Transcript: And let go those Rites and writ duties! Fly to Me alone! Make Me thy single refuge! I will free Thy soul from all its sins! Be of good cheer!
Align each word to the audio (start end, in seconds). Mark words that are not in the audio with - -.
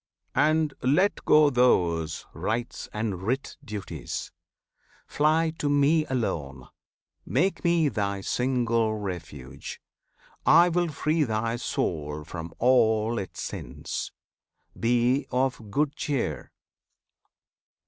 And 0.33 0.73
let 0.81 1.23
go 1.25 1.51
those 1.51 2.25
Rites 2.33 2.89
and 2.91 3.21
writ 3.21 3.55
duties! 3.63 4.31
Fly 5.05 5.51
to 5.59 5.69
Me 5.69 6.07
alone! 6.07 6.69
Make 7.23 7.63
Me 7.63 7.87
thy 7.87 8.21
single 8.21 8.95
refuge! 8.95 9.79
I 10.43 10.69
will 10.69 10.87
free 10.87 11.23
Thy 11.23 11.57
soul 11.57 12.23
from 12.23 12.51
all 12.57 13.19
its 13.19 13.43
sins! 13.43 14.11
Be 14.75 15.27
of 15.29 15.69
good 15.69 15.95
cheer! 15.95 16.51